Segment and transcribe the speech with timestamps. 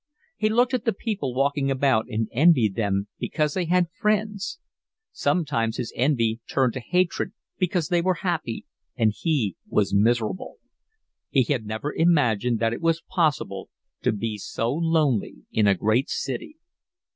[0.35, 4.57] He looked at the people walking about and envied them because they had friends;
[5.11, 10.57] sometimes his envy turned to hatred because they were happy and he was miserable.
[11.29, 13.69] He had never imagined that it was possible
[14.01, 16.57] to be so lonely in a great city.